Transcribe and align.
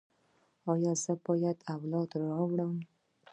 ایا 0.71 0.91
زه 1.03 1.13
باید 1.25 1.57
اولاد 1.75 2.09
راوړم؟ 2.21 2.73